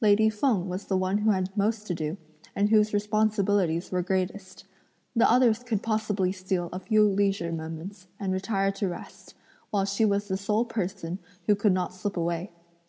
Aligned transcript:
Lady 0.00 0.30
Feng 0.30 0.68
was 0.68 0.84
the 0.84 0.96
one 0.96 1.18
who 1.18 1.32
had 1.32 1.50
most 1.56 1.84
to 1.88 1.96
do, 1.96 2.16
and 2.54 2.68
whose 2.68 2.94
responsibilities 2.94 3.90
were 3.90 4.02
greatest. 4.02 4.66
The 5.16 5.28
others 5.28 5.64
could 5.64 5.82
possibly 5.82 6.30
steal 6.30 6.68
a 6.72 6.78
few 6.78 7.02
leisure 7.08 7.50
moments 7.50 8.06
and 8.20 8.32
retire 8.32 8.70
to 8.70 8.86
rest, 8.86 9.34
while 9.70 9.84
she 9.84 10.04
was 10.04 10.28
the 10.28 10.36
sole 10.36 10.64
person 10.64 11.18
who 11.48 11.56
could 11.56 11.72
not 11.72 11.92
slip 11.92 12.16
away. 12.16 12.52